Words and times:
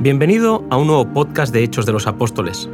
Bienvenido 0.00 0.64
a 0.70 0.76
un 0.76 0.86
nuevo 0.86 1.12
podcast 1.12 1.52
de 1.52 1.64
Hechos 1.64 1.86
de 1.86 1.92
los 1.92 2.06
Apóstoles. 2.06 2.70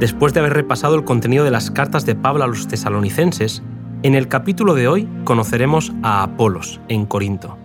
Después 0.00 0.32
de 0.32 0.40
haber 0.40 0.54
repasado 0.54 0.94
el 0.94 1.04
contenido 1.04 1.44
de 1.44 1.50
las 1.50 1.70
cartas 1.70 2.06
de 2.06 2.14
Pablo 2.14 2.44
a 2.44 2.46
los 2.46 2.68
tesalonicenses, 2.68 3.62
en 4.02 4.14
el 4.14 4.28
capítulo 4.28 4.72
de 4.72 4.88
hoy 4.88 5.06
conoceremos 5.24 5.92
a 6.02 6.22
Apolos 6.22 6.80
en 6.88 7.04
Corinto. 7.04 7.58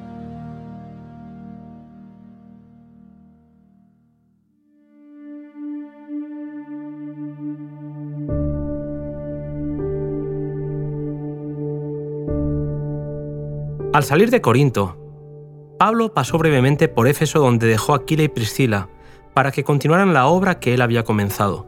Al 13.93 14.03
salir 14.03 14.29
de 14.29 14.41
Corinto, 14.41 15.00
Pablo 15.81 16.13
pasó 16.13 16.37
brevemente 16.37 16.87
por 16.89 17.07
Éfeso 17.07 17.39
donde 17.39 17.65
dejó 17.65 17.93
a 17.93 17.95
Aquila 17.95 18.21
y 18.21 18.27
Priscila 18.27 18.87
para 19.33 19.51
que 19.51 19.63
continuaran 19.63 20.13
la 20.13 20.27
obra 20.27 20.59
que 20.59 20.75
él 20.75 20.81
había 20.83 21.03
comenzado. 21.03 21.65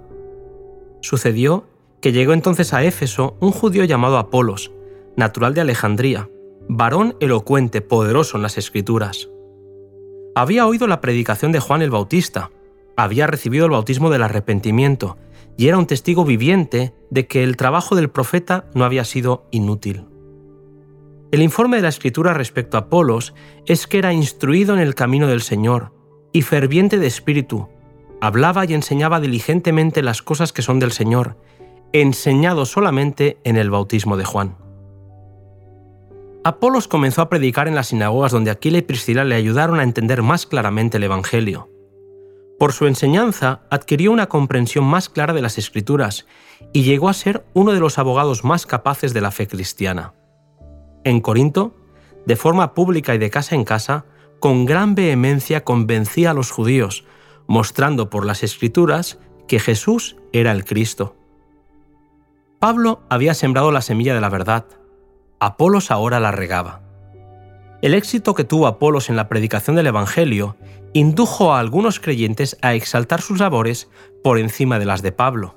Sucedió 1.01 1.65
que 1.99 2.11
llegó 2.11 2.33
entonces 2.33 2.75
a 2.75 2.83
Éfeso 2.83 3.35
un 3.39 3.49
judío 3.49 3.85
llamado 3.85 4.19
Apolos, 4.19 4.71
natural 5.17 5.55
de 5.55 5.61
Alejandría, 5.61 6.29
varón 6.69 7.15
elocuente, 7.21 7.81
poderoso 7.81 8.37
en 8.37 8.43
las 8.43 8.59
escrituras. 8.59 9.29
Había 10.35 10.67
oído 10.67 10.85
la 10.85 11.01
predicación 11.01 11.51
de 11.51 11.59
Juan 11.59 11.81
el 11.81 11.89
Bautista, 11.89 12.51
había 12.95 13.25
recibido 13.25 13.65
el 13.65 13.71
bautismo 13.71 14.11
del 14.11 14.21
arrepentimiento 14.21 15.17
y 15.57 15.69
era 15.69 15.79
un 15.79 15.87
testigo 15.87 16.23
viviente 16.23 16.93
de 17.09 17.25
que 17.25 17.41
el 17.41 17.57
trabajo 17.57 17.95
del 17.95 18.11
profeta 18.11 18.65
no 18.75 18.85
había 18.85 19.05
sido 19.05 19.47
inútil. 19.49 20.05
El 21.33 21.41
informe 21.41 21.77
de 21.77 21.81
la 21.81 21.89
Escritura 21.89 22.35
respecto 22.35 22.77
a 22.77 22.81
Apolos 22.81 23.33
es 23.65 23.87
que 23.87 23.97
era 23.97 24.13
instruido 24.13 24.75
en 24.75 24.79
el 24.79 24.93
camino 24.93 25.25
del 25.25 25.41
Señor 25.41 25.91
y 26.31 26.43
ferviente 26.43 26.99
de 26.99 27.07
espíritu. 27.07 27.69
Hablaba 28.21 28.65
y 28.65 28.75
enseñaba 28.75 29.19
diligentemente 29.19 30.03
las 30.03 30.21
cosas 30.21 30.53
que 30.53 30.61
son 30.61 30.77
del 30.77 30.91
Señor, 30.91 31.35
enseñado 31.91 32.67
solamente 32.67 33.39
en 33.45 33.57
el 33.57 33.71
bautismo 33.71 34.15
de 34.15 34.25
Juan. 34.25 34.57
Apolos 36.43 36.87
comenzó 36.87 37.23
a 37.23 37.29
predicar 37.29 37.67
en 37.67 37.73
las 37.73 37.87
sinagogas 37.87 38.31
donde 38.31 38.51
Aquila 38.51 38.77
y 38.77 38.83
Priscila 38.83 39.23
le 39.23 39.33
ayudaron 39.33 39.79
a 39.79 39.83
entender 39.83 40.21
más 40.21 40.45
claramente 40.45 40.97
el 40.97 41.03
Evangelio. 41.05 41.67
Por 42.59 42.73
su 42.73 42.85
enseñanza 42.85 43.63
adquirió 43.71 44.11
una 44.11 44.29
comprensión 44.29 44.85
más 44.85 45.09
clara 45.09 45.33
de 45.33 45.41
las 45.41 45.57
Escrituras 45.57 46.27
y 46.73 46.83
llegó 46.83 47.09
a 47.09 47.13
ser 47.13 47.43
uno 47.55 47.71
de 47.71 47.79
los 47.79 47.97
abogados 47.97 48.43
más 48.43 48.67
capaces 48.67 49.15
de 49.15 49.21
la 49.21 49.31
fe 49.31 49.47
cristiana. 49.47 50.13
En 51.03 51.19
Corinto, 51.19 51.73
de 52.25 52.35
forma 52.35 52.73
pública 52.73 53.13
y 53.13 53.17
de 53.17 53.29
casa 53.29 53.55
en 53.55 53.63
casa, 53.63 54.05
con 54.39 54.65
gran 54.65 54.95
vehemencia 54.95 55.63
convencía 55.63 56.31
a 56.31 56.33
los 56.33 56.51
judíos, 56.51 57.05
mostrando 57.47 58.09
por 58.09 58.25
las 58.25 58.43
escrituras 58.43 59.19
que 59.47 59.59
Jesús 59.59 60.15
era 60.31 60.51
el 60.51 60.65
Cristo. 60.65 61.15
Pablo 62.59 63.01
había 63.09 63.33
sembrado 63.33 63.71
la 63.71 63.81
semilla 63.81 64.13
de 64.13 64.21
la 64.21 64.29
verdad. 64.29 64.65
Apolos 65.39 65.91
ahora 65.91 66.19
la 66.21 66.31
regaba. 66.31 66.81
El 67.81 67.93
éxito 67.93 68.33
que 68.33 68.45
tuvo 68.45 68.67
Apolos 68.67 69.09
en 69.09 69.17
la 69.17 69.27
predicación 69.27 69.75
del 69.75 69.87
Evangelio 69.87 70.55
indujo 70.93 71.53
a 71.53 71.59
algunos 71.59 71.99
creyentes 71.99 72.57
a 72.61 72.73
exaltar 72.73 73.21
sus 73.21 73.39
labores 73.39 73.89
por 74.23 74.39
encima 74.39 74.79
de 74.79 74.85
las 74.85 75.01
de 75.01 75.11
Pablo. 75.11 75.55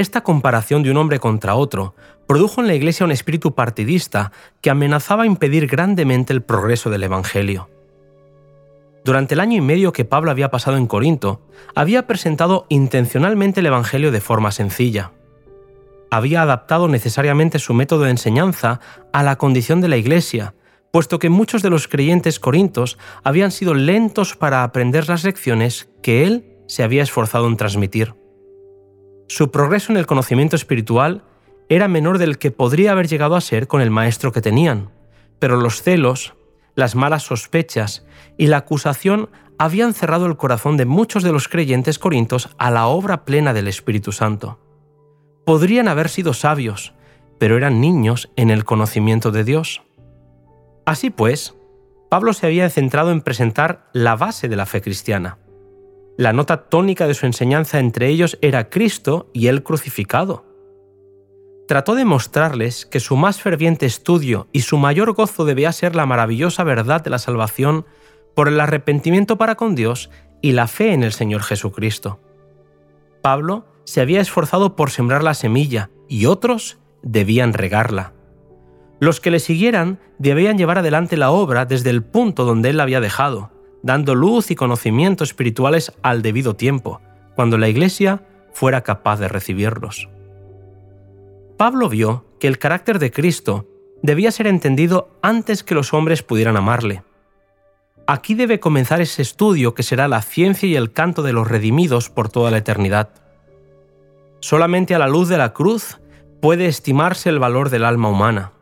Esta 0.00 0.22
comparación 0.22 0.82
de 0.82 0.90
un 0.90 0.96
hombre 0.96 1.18
contra 1.18 1.56
otro 1.56 1.94
produjo 2.26 2.62
en 2.62 2.68
la 2.68 2.74
Iglesia 2.74 3.04
un 3.04 3.12
espíritu 3.12 3.54
partidista 3.54 4.32
que 4.62 4.70
amenazaba 4.70 5.26
impedir 5.26 5.66
grandemente 5.66 6.32
el 6.32 6.40
progreso 6.40 6.88
del 6.88 7.02
Evangelio. 7.02 7.68
Durante 9.04 9.34
el 9.34 9.40
año 9.40 9.58
y 9.58 9.60
medio 9.60 9.92
que 9.92 10.06
Pablo 10.06 10.30
había 10.30 10.50
pasado 10.50 10.78
en 10.78 10.86
Corinto, 10.86 11.42
había 11.74 12.06
presentado 12.06 12.64
intencionalmente 12.70 13.60
el 13.60 13.66
Evangelio 13.66 14.10
de 14.10 14.22
forma 14.22 14.52
sencilla. 14.52 15.10
Había 16.10 16.40
adaptado 16.40 16.88
necesariamente 16.88 17.58
su 17.58 17.74
método 17.74 18.04
de 18.04 18.12
enseñanza 18.12 18.80
a 19.12 19.22
la 19.22 19.36
condición 19.36 19.82
de 19.82 19.88
la 19.88 19.98
Iglesia, 19.98 20.54
puesto 20.92 21.18
que 21.18 21.28
muchos 21.28 21.60
de 21.60 21.68
los 21.68 21.88
creyentes 21.88 22.40
corintos 22.40 22.96
habían 23.22 23.50
sido 23.50 23.74
lentos 23.74 24.34
para 24.34 24.64
aprender 24.64 25.10
las 25.10 25.24
lecciones 25.24 25.90
que 26.02 26.24
él 26.26 26.56
se 26.68 26.84
había 26.84 27.02
esforzado 27.02 27.46
en 27.48 27.58
transmitir. 27.58 28.14
Su 29.30 29.52
progreso 29.52 29.92
en 29.92 29.96
el 29.96 30.06
conocimiento 30.06 30.56
espiritual 30.56 31.22
era 31.68 31.86
menor 31.86 32.18
del 32.18 32.36
que 32.36 32.50
podría 32.50 32.90
haber 32.90 33.06
llegado 33.06 33.36
a 33.36 33.40
ser 33.40 33.68
con 33.68 33.80
el 33.80 33.88
maestro 33.88 34.32
que 34.32 34.40
tenían, 34.40 34.90
pero 35.38 35.54
los 35.54 35.84
celos, 35.84 36.34
las 36.74 36.96
malas 36.96 37.22
sospechas 37.22 38.04
y 38.36 38.48
la 38.48 38.56
acusación 38.56 39.30
habían 39.56 39.94
cerrado 39.94 40.26
el 40.26 40.36
corazón 40.36 40.76
de 40.76 40.84
muchos 40.84 41.22
de 41.22 41.30
los 41.30 41.46
creyentes 41.46 42.00
corintos 42.00 42.50
a 42.58 42.72
la 42.72 42.88
obra 42.88 43.24
plena 43.24 43.52
del 43.52 43.68
Espíritu 43.68 44.10
Santo. 44.10 44.58
Podrían 45.46 45.86
haber 45.86 46.08
sido 46.08 46.34
sabios, 46.34 46.92
pero 47.38 47.56
eran 47.56 47.80
niños 47.80 48.32
en 48.34 48.50
el 48.50 48.64
conocimiento 48.64 49.30
de 49.30 49.44
Dios. 49.44 49.82
Así 50.84 51.10
pues, 51.10 51.54
Pablo 52.08 52.32
se 52.32 52.46
había 52.46 52.68
centrado 52.68 53.12
en 53.12 53.20
presentar 53.20 53.90
la 53.92 54.16
base 54.16 54.48
de 54.48 54.56
la 54.56 54.66
fe 54.66 54.82
cristiana, 54.82 55.38
la 56.16 56.32
nota 56.32 56.68
tónica 56.68 57.06
de 57.06 57.14
su 57.14 57.26
enseñanza 57.26 57.78
entre 57.78 58.08
ellos 58.08 58.38
era 58.42 58.68
Cristo 58.68 59.30
y 59.32 59.46
el 59.46 59.62
crucificado. 59.62 60.44
Trató 61.66 61.94
de 61.94 62.04
mostrarles 62.04 62.84
que 62.84 63.00
su 63.00 63.16
más 63.16 63.40
ferviente 63.40 63.86
estudio 63.86 64.48
y 64.52 64.62
su 64.62 64.76
mayor 64.76 65.12
gozo 65.12 65.44
debía 65.44 65.72
ser 65.72 65.94
la 65.94 66.04
maravillosa 66.04 66.64
verdad 66.64 67.02
de 67.02 67.10
la 67.10 67.18
salvación 67.18 67.86
por 68.34 68.48
el 68.48 68.60
arrepentimiento 68.60 69.38
para 69.38 69.54
con 69.54 69.74
Dios 69.74 70.10
y 70.42 70.52
la 70.52 70.66
fe 70.66 70.92
en 70.92 71.02
el 71.02 71.12
Señor 71.12 71.42
Jesucristo. 71.42 72.20
Pablo 73.22 73.66
se 73.84 74.00
había 74.00 74.20
esforzado 74.20 74.76
por 74.76 74.90
sembrar 74.90 75.22
la 75.22 75.34
semilla 75.34 75.90
y 76.08 76.26
otros 76.26 76.78
debían 77.02 77.52
regarla. 77.52 78.12
Los 78.98 79.20
que 79.20 79.30
le 79.30 79.38
siguieran 79.38 79.98
debían 80.18 80.58
llevar 80.58 80.78
adelante 80.78 81.16
la 81.16 81.30
obra 81.30 81.64
desde 81.64 81.90
el 81.90 82.02
punto 82.02 82.44
donde 82.44 82.70
él 82.70 82.76
la 82.76 82.82
había 82.82 83.00
dejado, 83.00 83.50
dando 83.82 84.14
luz 84.14 84.50
y 84.50 84.54
conocimiento 84.54 85.24
espirituales 85.24 85.92
al 86.02 86.22
debido 86.22 86.54
tiempo, 86.54 87.00
cuando 87.34 87.58
la 87.58 87.68
Iglesia 87.68 88.22
fuera 88.52 88.82
capaz 88.82 89.18
de 89.18 89.28
recibirlos. 89.28 90.08
Pablo 91.56 91.88
vio 91.88 92.24
que 92.38 92.48
el 92.48 92.58
carácter 92.58 92.98
de 92.98 93.10
Cristo 93.10 93.66
debía 94.02 94.32
ser 94.32 94.46
entendido 94.46 95.10
antes 95.22 95.62
que 95.62 95.74
los 95.74 95.92
hombres 95.92 96.22
pudieran 96.22 96.56
amarle. 96.56 97.02
Aquí 98.06 98.34
debe 98.34 98.58
comenzar 98.58 99.00
ese 99.00 99.22
estudio 99.22 99.74
que 99.74 99.82
será 99.82 100.08
la 100.08 100.22
ciencia 100.22 100.68
y 100.68 100.74
el 100.74 100.92
canto 100.92 101.22
de 101.22 101.32
los 101.32 101.46
redimidos 101.46 102.08
por 102.08 102.28
toda 102.28 102.50
la 102.50 102.58
eternidad. 102.58 103.10
Solamente 104.40 104.94
a 104.94 104.98
la 104.98 105.06
luz 105.06 105.28
de 105.28 105.38
la 105.38 105.52
cruz 105.52 106.00
puede 106.40 106.66
estimarse 106.66 107.28
el 107.28 107.38
valor 107.38 107.68
del 107.70 107.84
alma 107.84 108.08
humana. 108.08 108.52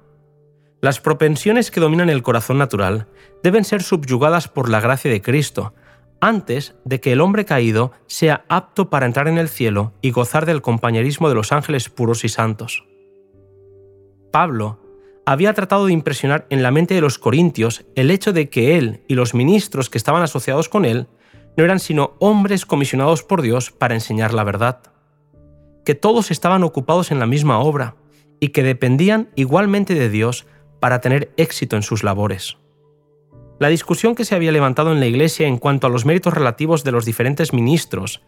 Las 0.80 1.00
propensiones 1.00 1.70
que 1.70 1.80
dominan 1.80 2.08
el 2.08 2.22
corazón 2.22 2.58
natural 2.58 3.08
deben 3.42 3.64
ser 3.64 3.82
subyugadas 3.82 4.46
por 4.46 4.68
la 4.68 4.80
gracia 4.80 5.10
de 5.10 5.20
Cristo, 5.20 5.74
antes 6.20 6.76
de 6.84 7.00
que 7.00 7.12
el 7.12 7.20
hombre 7.20 7.44
caído 7.44 7.92
sea 8.06 8.44
apto 8.48 8.88
para 8.88 9.06
entrar 9.06 9.26
en 9.28 9.38
el 9.38 9.48
cielo 9.48 9.92
y 10.02 10.12
gozar 10.12 10.46
del 10.46 10.62
compañerismo 10.62 11.28
de 11.28 11.34
los 11.34 11.52
ángeles 11.52 11.88
puros 11.88 12.24
y 12.24 12.28
santos. 12.28 12.84
Pablo 14.32 14.78
había 15.26 15.52
tratado 15.52 15.86
de 15.86 15.92
impresionar 15.92 16.46
en 16.48 16.62
la 16.62 16.70
mente 16.70 16.94
de 16.94 17.00
los 17.00 17.18
corintios 17.18 17.84
el 17.96 18.10
hecho 18.10 18.32
de 18.32 18.48
que 18.48 18.78
él 18.78 19.02
y 19.08 19.14
los 19.14 19.34
ministros 19.34 19.90
que 19.90 19.98
estaban 19.98 20.22
asociados 20.22 20.68
con 20.68 20.84
él 20.84 21.06
no 21.56 21.64
eran 21.64 21.80
sino 21.80 22.14
hombres 22.20 22.64
comisionados 22.64 23.24
por 23.24 23.42
Dios 23.42 23.72
para 23.72 23.94
enseñar 23.94 24.32
la 24.32 24.44
verdad, 24.44 24.80
que 25.84 25.96
todos 25.96 26.30
estaban 26.30 26.62
ocupados 26.62 27.10
en 27.10 27.18
la 27.18 27.26
misma 27.26 27.58
obra 27.58 27.96
y 28.40 28.50
que 28.50 28.62
dependían 28.62 29.28
igualmente 29.34 29.94
de 29.94 30.08
Dios 30.08 30.46
para 30.80 31.00
tener 31.00 31.32
éxito 31.36 31.76
en 31.76 31.82
sus 31.82 32.02
labores. 32.02 32.58
La 33.58 33.68
discusión 33.68 34.14
que 34.14 34.24
se 34.24 34.36
había 34.36 34.52
levantado 34.52 34.92
en 34.92 35.00
la 35.00 35.06
Iglesia 35.06 35.48
en 35.48 35.58
cuanto 35.58 35.86
a 35.86 35.90
los 35.90 36.06
méritos 36.06 36.34
relativos 36.34 36.84
de 36.84 36.92
los 36.92 37.04
diferentes 37.04 37.52
ministros 37.52 38.22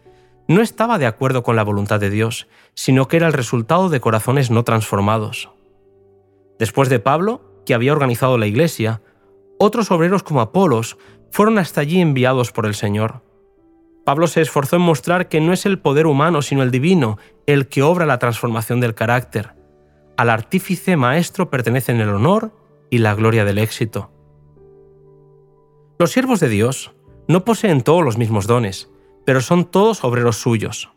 no 0.47 0.61
estaba 0.61 0.97
de 0.97 1.05
acuerdo 1.05 1.43
con 1.43 1.55
la 1.55 1.63
voluntad 1.63 1.99
de 1.99 2.09
Dios, 2.09 2.47
sino 2.73 3.07
que 3.07 3.17
era 3.17 3.27
el 3.27 3.33
resultado 3.33 3.89
de 3.89 4.01
corazones 4.01 4.51
no 4.51 4.63
transformados. 4.63 5.49
Después 6.59 6.89
de 6.89 6.99
Pablo, 6.99 7.41
que 7.65 7.73
había 7.73 7.93
organizado 7.93 8.37
la 8.37 8.47
Iglesia, 8.47 9.01
otros 9.57 9.91
obreros 9.91 10.23
como 10.23 10.41
Apolos 10.41 10.97
fueron 11.31 11.57
hasta 11.57 11.81
allí 11.81 12.01
enviados 12.01 12.51
por 12.51 12.65
el 12.65 12.75
Señor. 12.75 13.21
Pablo 14.03 14.27
se 14.27 14.41
esforzó 14.41 14.75
en 14.75 14.81
mostrar 14.81 15.29
que 15.29 15.39
no 15.39 15.53
es 15.53 15.65
el 15.65 15.79
poder 15.79 16.07
humano, 16.07 16.41
sino 16.41 16.63
el 16.63 16.71
divino, 16.71 17.17
el 17.45 17.67
que 17.67 17.83
obra 17.83 18.05
la 18.05 18.19
transformación 18.19 18.79
del 18.81 18.95
carácter, 18.95 19.53
al 20.21 20.29
artífice 20.29 20.97
maestro 20.97 21.49
pertenecen 21.49 21.99
el 21.99 22.09
honor 22.09 22.53
y 22.91 22.99
la 22.99 23.15
gloria 23.15 23.43
del 23.43 23.57
éxito. 23.57 24.11
Los 25.97 26.11
siervos 26.11 26.39
de 26.39 26.47
Dios 26.47 26.91
no 27.27 27.43
poseen 27.43 27.81
todos 27.81 28.05
los 28.05 28.19
mismos 28.19 28.45
dones, 28.45 28.91
pero 29.25 29.41
son 29.41 29.65
todos 29.65 30.03
obreros 30.03 30.37
suyos. 30.37 30.91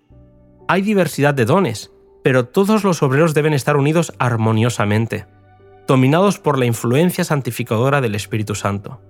Hay 0.68 0.82
diversidad 0.82 1.32
de 1.32 1.46
dones, 1.46 1.90
pero 2.22 2.48
todos 2.48 2.84
los 2.84 3.02
obreros 3.02 3.32
deben 3.32 3.54
estar 3.54 3.78
unidos 3.78 4.12
armoniosamente, 4.18 5.24
dominados 5.86 6.38
por 6.38 6.58
la 6.58 6.66
influencia 6.66 7.24
santificadora 7.24 8.02
del 8.02 8.16
Espíritu 8.16 8.54
Santo. 8.54 9.00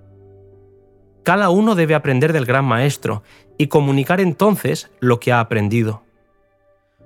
cada 1.23 1.49
uno 1.49 1.75
debe 1.75 1.93
aprender 1.93 2.31
del 2.31 2.45
gran 2.45 2.63
maestro 2.63 3.21
y 3.57 3.67
comunicar 3.67 4.21
entonces 4.21 4.91
lo 5.01 5.19
que 5.19 5.33
ha 5.33 5.41
aprendido. 5.41 6.03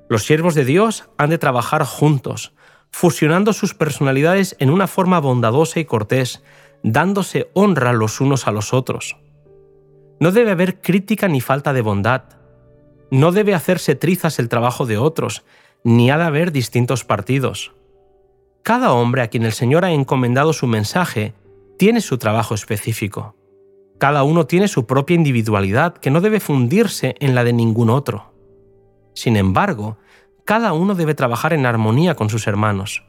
Los 0.10 0.26
siervos 0.26 0.54
de 0.54 0.66
Dios 0.66 1.10
han 1.18 1.32
de 1.32 1.40
trabajar 1.40 1.86
juntos, 1.86 2.54
fusionando 2.92 3.54
sus 3.54 3.74
personalidades 3.74 4.56
en 4.60 4.70
una 4.70 4.88
forma 4.88 5.20
bondadosa 5.20 5.80
y 5.80 5.86
cortés, 5.86 6.44
dándose 6.84 7.50
honra 7.54 7.94
los 7.94 8.22
unos 8.22 8.48
a 8.48 8.52
los 8.52 8.74
otros. 8.74 9.18
No 10.20 10.32
debe 10.32 10.52
haber 10.52 10.82
crítica 10.82 11.28
ni 11.28 11.42
falta 11.42 11.74
de 11.74 11.82
bondad. 11.82 12.24
No 13.10 13.32
debe 13.32 13.54
hacerse 13.54 13.96
trizas 13.96 14.40
el 14.40 14.50
trabajo 14.50 14.86
de 14.86 14.98
otros, 14.98 15.44
ni 15.84 16.12
ha 16.12 16.18
de 16.18 16.26
haber 16.26 16.52
distintos 16.52 17.06
partidos. 17.06 17.74
Cada 18.64 18.92
hombre 18.92 19.22
a 19.22 19.30
quien 19.30 19.46
el 19.46 19.54
Señor 19.54 19.86
ha 19.86 19.92
encomendado 19.92 20.54
su 20.54 20.68
mensaje 20.68 21.34
tiene 21.78 22.02
su 22.02 22.18
trabajo 22.18 22.54
específico. 22.54 23.36
Cada 23.98 24.24
uno 24.24 24.46
tiene 24.46 24.68
su 24.68 24.86
propia 24.86 25.16
individualidad 25.16 25.94
que 25.94 26.12
no 26.12 26.22
debe 26.22 26.40
fundirse 26.40 27.16
en 27.20 27.36
la 27.36 27.44
de 27.44 27.54
ningún 27.54 27.90
otro. 27.90 28.34
Sin 29.14 29.38
embargo, 29.38 29.98
cada 30.50 30.74
uno 30.74 30.96
debe 30.96 31.14
trabajar 31.14 31.54
en 31.54 31.68
armonía 31.68 32.16
con 32.16 32.32
sus 32.32 32.48
hermanos. 32.48 33.04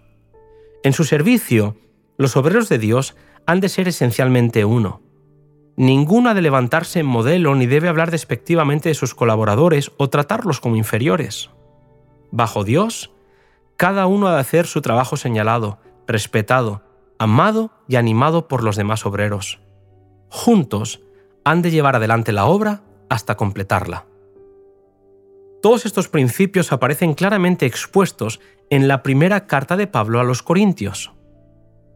En 0.83 0.93
su 0.93 1.05
servicio, 1.05 1.75
los 2.19 2.37
obreros 2.37 2.69
de 2.69 2.77
Dios 2.77 3.17
han 3.47 3.61
de 3.61 3.71
ser 3.71 3.89
esencialmente 3.89 4.67
uno. 4.67 5.01
Ninguno 5.75 6.29
ha 6.29 6.35
de 6.35 6.43
levantarse 6.43 7.01
en 7.01 7.07
modelo 7.07 7.55
ni 7.55 7.65
debe 7.65 7.89
hablar 7.89 8.11
despectivamente 8.11 8.91
de 8.91 8.95
sus 8.95 9.15
colaboradores 9.15 9.91
o 9.97 10.11
tratarlos 10.11 10.61
como 10.61 10.77
inferiores. 10.77 11.49
Bajo 12.31 12.63
Dios, 12.63 13.11
cada 13.79 14.07
uno 14.07 14.29
ha 14.29 14.35
de 14.35 14.41
hacer 14.41 14.67
su 14.67 14.83
trabajo 14.83 15.17
señalado, 15.17 15.79
respetado, 16.07 16.83
amado 17.19 17.71
y 17.89 17.97
animado 17.97 18.49
por 18.49 18.63
los 18.63 18.77
demás 18.77 19.07
obreros. 19.07 19.61
Juntos 20.29 21.01
han 21.47 21.63
de 21.63 21.71
llevar 21.71 21.97
adelante 21.97 22.33
la 22.33 22.45
obra 22.45 22.83
hasta 23.09 23.39
completarla. 23.39 24.10
Todos 25.63 25.85
estos 25.85 26.09
principios 26.09 26.73
aparecen 26.73 27.15
claramente 27.15 27.67
expuestos 27.67 28.41
en 28.71 28.89
la 28.89 29.03
primera 29.03 29.47
carta 29.47 29.77
de 29.77 29.87
Pablo 29.87 30.21
a 30.21 30.25
los 30.25 30.43
Corintios. 30.43 31.13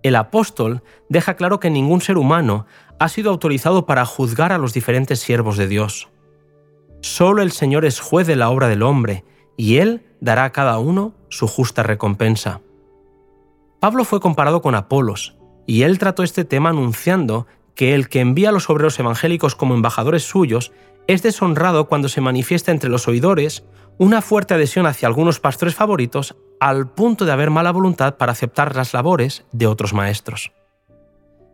El 0.02 0.16
apóstol 0.16 0.82
deja 1.08 1.34
claro 1.34 1.60
que 1.60 1.70
ningún 1.70 2.02
ser 2.02 2.18
humano 2.18 2.66
ha 2.98 3.08
sido 3.08 3.30
autorizado 3.30 3.86
para 3.86 4.04
juzgar 4.04 4.52
a 4.52 4.58
los 4.58 4.74
diferentes 4.74 5.20
siervos 5.20 5.56
de 5.56 5.66
Dios. 5.66 6.08
Solo 7.00 7.42
el 7.42 7.52
Señor 7.52 7.84
es 7.84 8.00
juez 8.00 8.26
de 8.26 8.36
la 8.36 8.50
obra 8.50 8.68
del 8.68 8.82
hombre, 8.82 9.24
y 9.56 9.78
Él 9.78 10.04
dará 10.20 10.44
a 10.44 10.52
cada 10.52 10.78
uno 10.78 11.14
su 11.28 11.46
justa 11.46 11.82
recompensa. 11.82 12.60
Pablo 13.80 14.04
fue 14.04 14.20
comparado 14.20 14.62
con 14.62 14.74
Apolos, 14.74 15.36
y 15.66 15.82
él 15.82 15.98
trató 15.98 16.22
este 16.22 16.44
tema 16.44 16.70
anunciando 16.70 17.46
que 17.74 17.94
el 17.94 18.08
que 18.08 18.20
envía 18.20 18.50
a 18.50 18.52
los 18.52 18.70
obreros 18.70 18.98
evangélicos 18.98 19.54
como 19.54 19.74
embajadores 19.74 20.22
suyos 20.22 20.72
es 21.06 21.22
deshonrado 21.22 21.86
cuando 21.86 22.08
se 22.08 22.20
manifiesta 22.20 22.70
entre 22.72 22.90
los 22.90 23.08
oidores 23.08 23.64
una 23.98 24.22
fuerte 24.22 24.54
adhesión 24.54 24.86
hacia 24.86 25.08
algunos 25.08 25.40
pastores 25.40 25.74
favoritos 25.74 26.36
al 26.60 26.88
punto 26.88 27.24
de 27.24 27.32
haber 27.32 27.50
mala 27.50 27.72
voluntad 27.72 28.16
para 28.16 28.32
aceptar 28.32 28.74
las 28.74 28.94
labores 28.94 29.44
de 29.52 29.66
otros 29.66 29.92
maestros. 29.92 30.52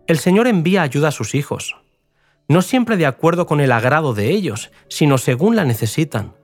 El 0.06 0.18
Señor 0.18 0.46
envía 0.46 0.82
ayuda 0.82 1.08
a 1.08 1.12
sus 1.12 1.34
hijos, 1.34 1.76
no 2.48 2.62
siempre 2.62 2.96
de 2.96 3.06
acuerdo 3.06 3.46
con 3.46 3.60
el 3.60 3.72
agrado 3.72 4.14
de 4.14 4.30
ellos, 4.30 4.70
sino 4.88 5.18
según 5.18 5.56
la 5.56 5.64
necesitan, 5.64 6.34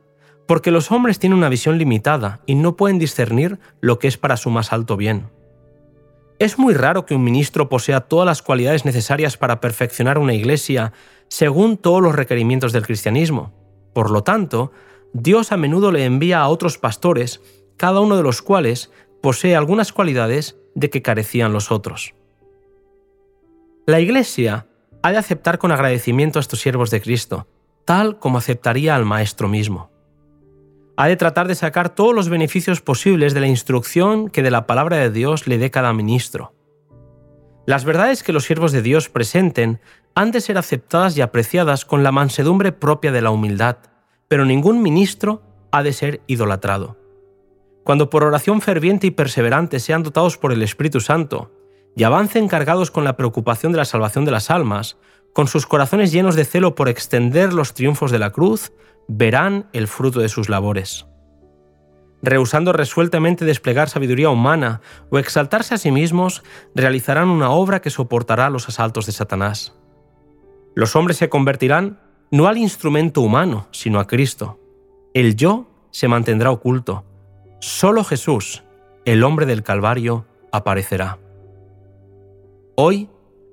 porque 0.46 0.70
los 0.70 0.92
hombres 0.92 1.18
tienen 1.18 1.38
una 1.38 1.48
visión 1.48 1.78
limitada 1.78 2.40
y 2.46 2.54
no 2.54 2.76
pueden 2.76 2.98
discernir 2.98 3.58
lo 3.80 3.98
que 3.98 4.08
es 4.08 4.16
para 4.16 4.36
su 4.36 4.50
más 4.50 4.72
alto 4.72 4.96
bien. 4.96 5.30
Es 6.38 6.58
muy 6.58 6.74
raro 6.74 7.06
que 7.06 7.14
un 7.14 7.24
ministro 7.24 7.68
posea 7.68 8.02
todas 8.02 8.26
las 8.26 8.42
cualidades 8.42 8.84
necesarias 8.84 9.36
para 9.36 9.60
perfeccionar 9.60 10.18
una 10.18 10.34
iglesia 10.34 10.92
según 11.28 11.76
todos 11.76 12.02
los 12.02 12.14
requerimientos 12.14 12.72
del 12.72 12.86
cristianismo. 12.86 13.52
Por 13.92 14.10
lo 14.10 14.22
tanto, 14.22 14.72
Dios 15.12 15.52
a 15.52 15.56
menudo 15.56 15.92
le 15.92 16.04
envía 16.04 16.40
a 16.40 16.48
otros 16.48 16.78
pastores, 16.78 17.40
cada 17.76 18.00
uno 18.00 18.16
de 18.16 18.22
los 18.22 18.42
cuales 18.42 18.90
posee 19.22 19.56
algunas 19.56 19.92
cualidades 19.92 20.56
de 20.74 20.90
que 20.90 21.02
carecían 21.02 21.52
los 21.52 21.70
otros. 21.70 22.14
La 23.86 24.00
iglesia 24.00 24.66
ha 25.02 25.12
de 25.12 25.18
aceptar 25.18 25.58
con 25.58 25.72
agradecimiento 25.72 26.38
a 26.38 26.40
estos 26.40 26.60
siervos 26.60 26.90
de 26.90 27.00
Cristo, 27.00 27.46
tal 27.84 28.18
como 28.18 28.38
aceptaría 28.38 28.94
al 28.94 29.04
Maestro 29.04 29.48
mismo 29.48 29.90
ha 30.96 31.08
de 31.08 31.16
tratar 31.16 31.46
de 31.46 31.54
sacar 31.54 31.94
todos 31.94 32.14
los 32.14 32.28
beneficios 32.28 32.80
posibles 32.80 33.34
de 33.34 33.40
la 33.40 33.46
instrucción 33.46 34.28
que 34.30 34.42
de 34.42 34.50
la 34.50 34.66
palabra 34.66 34.96
de 34.96 35.10
Dios 35.10 35.46
le 35.46 35.58
dé 35.58 35.70
cada 35.70 35.92
ministro. 35.92 36.54
Las 37.66 37.84
verdades 37.84 38.22
que 38.22 38.32
los 38.32 38.44
siervos 38.44 38.70
de 38.70 38.80
Dios 38.80 39.08
presenten 39.08 39.80
han 40.14 40.30
de 40.30 40.40
ser 40.40 40.56
aceptadas 40.56 41.16
y 41.16 41.20
apreciadas 41.20 41.84
con 41.84 42.04
la 42.04 42.12
mansedumbre 42.12 42.70
propia 42.70 43.10
de 43.10 43.20
la 43.20 43.32
humildad, 43.32 43.78
pero 44.28 44.44
ningún 44.44 44.82
ministro 44.82 45.42
ha 45.72 45.82
de 45.82 45.92
ser 45.92 46.22
idolatrado. 46.28 46.96
Cuando 47.82 48.08
por 48.08 48.22
oración 48.22 48.60
ferviente 48.60 49.08
y 49.08 49.10
perseverante 49.10 49.80
sean 49.80 50.04
dotados 50.04 50.38
por 50.38 50.52
el 50.52 50.62
Espíritu 50.62 51.00
Santo 51.00 51.52
y 51.96 52.04
avancen 52.04 52.46
cargados 52.46 52.92
con 52.92 53.02
la 53.02 53.16
preocupación 53.16 53.72
de 53.72 53.78
la 53.78 53.84
salvación 53.84 54.24
de 54.24 54.30
las 54.30 54.50
almas, 54.50 54.96
con 55.32 55.48
sus 55.48 55.66
corazones 55.66 56.12
llenos 56.12 56.36
de 56.36 56.44
celo 56.44 56.76
por 56.76 56.88
extender 56.88 57.52
los 57.52 57.74
triunfos 57.74 58.12
de 58.12 58.20
la 58.20 58.30
cruz, 58.30 58.72
verán 59.08 59.68
el 59.72 59.88
fruto 59.88 60.20
de 60.20 60.28
sus 60.28 60.48
labores. 60.48 61.06
Rehusando 62.22 62.72
resueltamente 62.72 63.44
desplegar 63.44 63.88
sabiduría 63.88 64.30
humana 64.30 64.80
o 65.10 65.18
exaltarse 65.18 65.74
a 65.74 65.78
sí 65.78 65.90
mismos, 65.90 66.42
realizarán 66.74 67.28
una 67.28 67.50
obra 67.50 67.80
que 67.80 67.90
soportará 67.90 68.50
los 68.50 68.68
asaltos 68.68 69.06
de 69.06 69.12
Satanás. 69.12 69.74
Los 70.74 70.96
hombres 70.96 71.16
se 71.18 71.28
convertirán 71.28 72.00
no 72.30 72.48
al 72.48 72.58
instrumento 72.58 73.20
humano, 73.20 73.68
sino 73.70 74.00
a 74.00 74.06
Cristo. 74.06 74.58
El 75.14 75.36
yo 75.36 75.66
se 75.90 76.08
mantendrá 76.08 76.50
oculto. 76.50 77.04
Solo 77.60 78.04
Jesús, 78.04 78.64
el 79.04 79.22
hombre 79.24 79.46
del 79.46 79.62
Calvario, 79.62 80.26
aparecerá. 80.52 81.18
Hoy, 82.74 83.08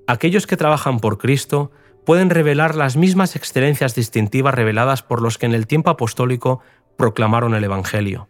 aquellos 0.06 0.46
que 0.46 0.56
trabajan 0.56 1.00
por 1.00 1.16
Cristo 1.18 1.70
pueden 2.04 2.28
revelar 2.28 2.74
las 2.74 2.96
mismas 2.96 3.36
excelencias 3.36 3.94
distintivas 3.94 4.54
reveladas 4.54 5.02
por 5.02 5.22
los 5.22 5.38
que 5.38 5.46
en 5.46 5.54
el 5.54 5.66
tiempo 5.66 5.90
apostólico 5.90 6.60
proclamaron 6.96 7.54
el 7.54 7.64
Evangelio. 7.64 8.28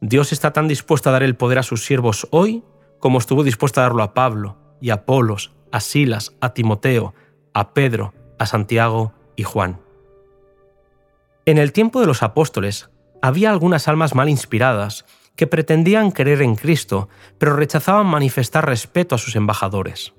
Dios 0.00 0.32
está 0.32 0.52
tan 0.52 0.68
dispuesto 0.68 1.08
a 1.08 1.12
dar 1.12 1.22
el 1.22 1.36
poder 1.36 1.58
a 1.58 1.62
sus 1.62 1.84
siervos 1.84 2.26
hoy 2.30 2.62
como 2.98 3.18
estuvo 3.18 3.44
dispuesto 3.44 3.80
a 3.80 3.84
darlo 3.84 4.02
a 4.02 4.14
Pablo 4.14 4.56
y 4.80 4.90
a 4.90 4.94
Apolos, 4.94 5.52
a 5.72 5.80
Silas, 5.80 6.34
a 6.40 6.54
Timoteo, 6.54 7.14
a 7.54 7.74
Pedro, 7.74 8.14
a 8.38 8.46
Santiago 8.46 9.12
y 9.36 9.42
Juan. 9.42 9.80
En 11.46 11.58
el 11.58 11.72
tiempo 11.72 12.00
de 12.00 12.06
los 12.06 12.22
apóstoles 12.22 12.90
había 13.22 13.50
algunas 13.50 13.88
almas 13.88 14.14
mal 14.14 14.28
inspiradas 14.28 15.04
que 15.36 15.46
pretendían 15.46 16.10
creer 16.10 16.42
en 16.42 16.56
Cristo, 16.56 17.08
pero 17.38 17.56
rechazaban 17.56 18.06
manifestar 18.06 18.66
respeto 18.66 19.14
a 19.14 19.18
sus 19.18 19.36
embajadores 19.36 20.14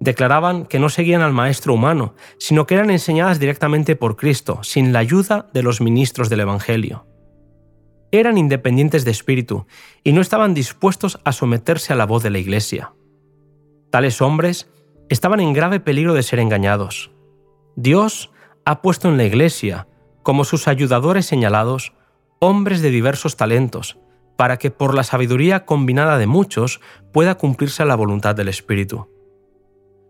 declaraban 0.00 0.64
que 0.64 0.78
no 0.78 0.88
seguían 0.88 1.20
al 1.20 1.32
Maestro 1.32 1.74
humano, 1.74 2.14
sino 2.38 2.66
que 2.66 2.74
eran 2.74 2.90
enseñadas 2.90 3.38
directamente 3.38 3.94
por 3.94 4.16
Cristo, 4.16 4.60
sin 4.62 4.92
la 4.92 4.98
ayuda 4.98 5.48
de 5.52 5.62
los 5.62 5.80
ministros 5.80 6.28
del 6.28 6.40
Evangelio. 6.40 7.06
Eran 8.12 8.38
independientes 8.38 9.04
de 9.04 9.10
espíritu 9.10 9.66
y 10.02 10.12
no 10.12 10.20
estaban 10.20 10.54
dispuestos 10.54 11.20
a 11.24 11.32
someterse 11.32 11.92
a 11.92 11.96
la 11.96 12.06
voz 12.06 12.22
de 12.22 12.30
la 12.30 12.38
Iglesia. 12.38 12.92
Tales 13.90 14.20
hombres 14.20 14.68
estaban 15.08 15.40
en 15.40 15.52
grave 15.52 15.80
peligro 15.80 16.14
de 16.14 16.22
ser 16.22 16.38
engañados. 16.38 17.10
Dios 17.76 18.30
ha 18.64 18.82
puesto 18.82 19.08
en 19.08 19.16
la 19.16 19.24
Iglesia, 19.24 19.88
como 20.22 20.44
sus 20.44 20.68
ayudadores 20.68 21.26
señalados, 21.26 21.92
hombres 22.40 22.82
de 22.82 22.90
diversos 22.90 23.36
talentos, 23.36 23.98
para 24.36 24.58
que 24.58 24.70
por 24.70 24.94
la 24.94 25.04
sabiduría 25.04 25.64
combinada 25.66 26.18
de 26.18 26.26
muchos 26.26 26.80
pueda 27.12 27.36
cumplirse 27.36 27.84
la 27.84 27.94
voluntad 27.94 28.34
del 28.34 28.48
Espíritu. 28.48 29.08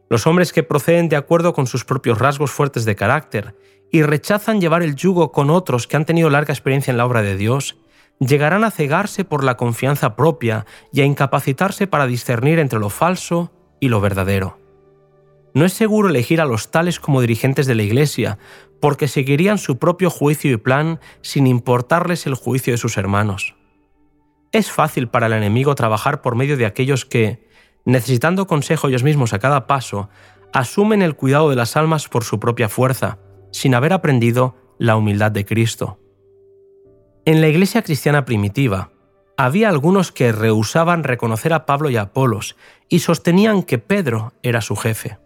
Los 0.08 0.26
hombres 0.26 0.52
que 0.52 0.62
proceden 0.62 1.08
de 1.08 1.16
acuerdo 1.16 1.52
con 1.52 1.66
sus 1.66 1.84
propios 1.84 2.18
rasgos 2.18 2.50
fuertes 2.50 2.84
de 2.84 2.96
carácter 2.96 3.56
y 3.90 4.02
rechazan 4.02 4.60
llevar 4.60 4.82
el 4.82 4.94
yugo 4.94 5.32
con 5.32 5.50
otros 5.50 5.86
que 5.86 5.96
han 5.96 6.04
tenido 6.04 6.30
larga 6.30 6.52
experiencia 6.52 6.90
en 6.90 6.96
la 6.96 7.06
obra 7.06 7.22
de 7.22 7.36
Dios, 7.36 7.78
llegarán 8.20 8.64
a 8.64 8.70
cegarse 8.70 9.24
por 9.24 9.42
la 9.42 9.56
confianza 9.56 10.14
propia 10.14 10.66
y 10.92 11.00
a 11.00 11.04
incapacitarse 11.04 11.86
para 11.86 12.06
discernir 12.06 12.58
entre 12.58 12.78
lo 12.78 12.90
falso 12.90 13.52
y 13.80 13.88
lo 13.88 14.00
verdadero. 14.00 14.58
No 15.54 15.64
es 15.64 15.72
seguro 15.72 16.08
elegir 16.08 16.40
a 16.40 16.44
los 16.44 16.70
tales 16.70 17.00
como 17.00 17.20
dirigentes 17.20 17.66
de 17.66 17.74
la 17.74 17.82
Iglesia, 17.82 18.38
porque 18.80 19.08
seguirían 19.08 19.58
su 19.58 19.78
propio 19.78 20.08
juicio 20.08 20.52
y 20.52 20.56
plan 20.58 21.00
sin 21.22 21.46
importarles 21.46 22.26
el 22.26 22.34
juicio 22.34 22.72
de 22.72 22.78
sus 22.78 22.96
hermanos. 22.96 23.56
Es 24.52 24.70
fácil 24.70 25.08
para 25.08 25.26
el 25.26 25.32
enemigo 25.32 25.74
trabajar 25.74 26.22
por 26.22 26.36
medio 26.36 26.56
de 26.56 26.66
aquellos 26.66 27.04
que, 27.04 27.48
necesitando 27.84 28.46
consejo 28.46 28.88
ellos 28.88 29.02
mismos 29.02 29.32
a 29.32 29.38
cada 29.38 29.66
paso, 29.66 30.08
asumen 30.52 31.02
el 31.02 31.16
cuidado 31.16 31.50
de 31.50 31.56
las 31.56 31.76
almas 31.76 32.08
por 32.08 32.24
su 32.24 32.38
propia 32.38 32.68
fuerza, 32.68 33.18
sin 33.52 33.74
haber 33.74 33.92
aprendido 33.92 34.56
la 34.78 34.96
humildad 34.96 35.30
de 35.32 35.44
Cristo. 35.44 35.98
En 37.30 37.40
la 37.40 37.46
iglesia 37.46 37.82
cristiana 37.82 38.24
primitiva, 38.24 38.90
había 39.36 39.68
algunos 39.68 40.10
que 40.10 40.32
rehusaban 40.32 41.04
reconocer 41.04 41.52
a 41.52 41.64
Pablo 41.64 41.88
y 41.88 41.96
a 41.96 42.00
Apolos 42.00 42.56
y 42.88 42.98
sostenían 42.98 43.62
que 43.62 43.78
Pedro 43.78 44.32
era 44.42 44.60
su 44.60 44.74
jefe. 44.74 45.16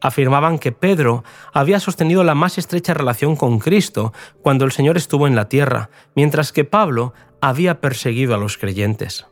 Afirmaban 0.00 0.58
que 0.58 0.72
Pedro 0.72 1.24
había 1.52 1.80
sostenido 1.80 2.24
la 2.24 2.34
más 2.34 2.56
estrecha 2.56 2.94
relación 2.94 3.36
con 3.36 3.58
Cristo 3.58 4.14
cuando 4.40 4.64
el 4.64 4.72
Señor 4.72 4.96
estuvo 4.96 5.26
en 5.26 5.36
la 5.36 5.50
tierra, 5.50 5.90
mientras 6.14 6.50
que 6.50 6.64
Pablo 6.64 7.12
había 7.42 7.82
perseguido 7.82 8.34
a 8.34 8.38
los 8.38 8.56
creyentes. 8.56 9.26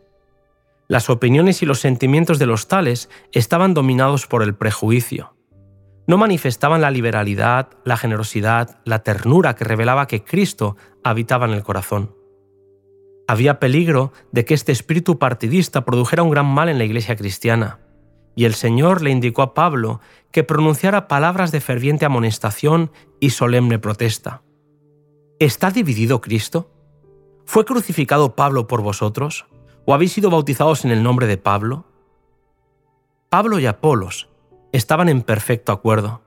Las 0.89 1.09
opiniones 1.09 1.63
y 1.63 1.65
los 1.65 1.81
sentimientos 1.81 2.39
de 2.39 2.45
los 2.45 2.69
tales 2.69 3.09
estaban 3.33 3.73
dominados 3.73 4.27
por 4.27 4.43
el 4.43 4.55
prejuicio. 4.55 5.35
No 6.07 6.19
manifestaban 6.19 6.81
la 6.81 6.93
liberalidad, 6.93 7.71
la 7.85 7.97
generosidad, 7.97 8.79
la 8.85 9.01
ternura 9.01 9.57
que 9.57 9.65
revelaba 9.65 10.07
que 10.07 10.23
Cristo 10.23 10.77
habitaba 11.03 11.47
en 11.47 11.53
el 11.53 11.65
corazón. 11.65 12.15
Había 13.27 13.59
peligro 13.59 14.13
de 14.31 14.45
que 14.45 14.55
este 14.55 14.71
espíritu 14.71 15.19
partidista 15.19 15.85
produjera 15.85 16.23
un 16.23 16.31
gran 16.31 16.47
mal 16.47 16.69
en 16.69 16.79
la 16.79 16.85
iglesia 16.85 17.17
cristiana, 17.17 17.81
y 18.37 18.45
el 18.45 18.55
Señor 18.55 19.03
le 19.03 19.11
indicó 19.11 19.43
a 19.43 19.53
Pablo 19.53 20.01
que 20.31 20.45
pronunciara 20.45 21.09
palabras 21.09 21.51
de 21.51 21.61
ferviente 21.61 22.05
amonestación 22.05 22.93
y 23.19 23.31
solemne 23.31 23.81
protesta. 23.81 24.43
¿Está 25.41 25.73
dividido 25.73 26.21
Cristo? 26.21 26.71
¿Fue 27.47 27.65
crucificado 27.65 28.37
Pablo 28.37 28.69
por 28.69 28.81
vosotros? 28.81 29.47
¿O 29.87 29.95
habéis 29.95 30.13
sido 30.13 30.31
bautizados 30.31 30.85
en 30.85 30.93
el 30.93 31.03
nombre 31.03 31.27
de 31.27 31.37
Pablo? 31.37 31.87
Pablo 33.29 33.59
y 33.59 33.67
Apolos 33.67 34.29
estaban 34.77 35.09
en 35.09 35.23
perfecto 35.23 35.73
acuerdo. 35.73 36.23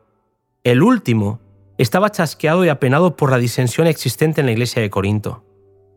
El 0.64 0.82
último 0.82 1.40
estaba 1.78 2.12
chasqueado 2.12 2.66
y 2.66 2.70
apenado 2.70 3.16
por 3.16 3.32
la 3.32 3.38
disensión 3.38 3.88
existente 3.88 4.42
en 4.42 4.48
la 4.48 4.52
iglesia 4.52 4.82
de 4.82 4.90
Corinto. 4.90 5.46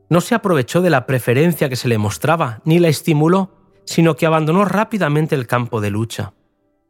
No 0.08 0.20
se 0.20 0.34
aprovechó 0.34 0.82
de 0.82 0.90
la 0.90 1.06
preferencia 1.06 1.68
que 1.68 1.76
se 1.76 1.88
le 1.88 1.98
mostraba, 1.98 2.60
ni 2.64 2.78
la 2.78 2.88
estimuló, 2.88 3.50
sino 3.84 4.14
que 4.14 4.26
abandonó 4.26 4.64
rápidamente 4.64 5.34
el 5.34 5.46
campo 5.46 5.80
de 5.80 5.90
lucha. 5.90 6.34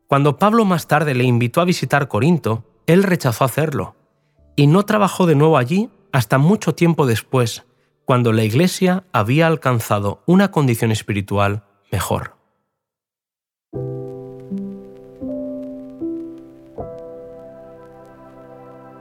Cuando 0.09 0.37
Pablo 0.37 0.65
más 0.65 0.89
tarde 0.89 1.15
le 1.15 1.25
invitó 1.25 1.61
a 1.61 1.65
visitar 1.65 2.09
Corinto, 2.09 2.65
él 2.87 3.03
rechazó 3.05 3.45
hacerlo, 3.45 3.95
y 4.57 4.67
no 4.67 4.85
trabajó 4.85 5.27
de 5.27 5.37
nuevo 5.37 5.57
allí 5.57 5.89
hasta 6.13 6.39
mucho 6.39 6.75
tiempo 6.75 7.07
después, 7.07 7.65
cuando 8.05 8.33
la 8.33 8.43
Iglesia 8.43 9.05
había 9.13 9.47
alcanzado 9.47 10.23
una 10.27 10.51
condición 10.51 10.91
espiritual 10.91 11.65
mejor. 11.91 12.42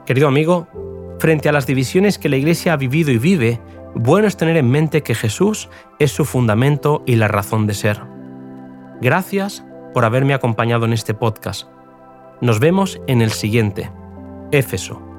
Querido 0.06 0.28
amigo, 0.28 0.66
frente 1.18 1.48
a 1.48 1.52
las 1.52 1.66
divisiones 1.66 2.18
que 2.18 2.28
la 2.28 2.36
Iglesia 2.36 2.72
ha 2.72 2.76
vivido 2.76 3.10
y 3.12 3.18
vive, 3.18 3.60
bueno 3.94 4.26
es 4.26 4.36
tener 4.36 4.56
en 4.56 4.70
mente 4.70 5.02
que 5.02 5.14
Jesús 5.14 5.68
es 5.98 6.10
su 6.10 6.24
fundamento 6.24 7.02
y 7.06 7.16
la 7.16 7.28
razón 7.28 7.66
de 7.66 7.74
ser. 7.74 8.00
Gracias 9.00 9.64
por 9.94 10.04
haberme 10.04 10.34
acompañado 10.34 10.86
en 10.86 10.92
este 10.92 11.14
podcast. 11.14 11.68
Nos 12.40 12.58
vemos 12.58 13.00
en 13.06 13.22
el 13.22 13.30
siguiente. 13.30 13.90
Éfeso 14.50 15.11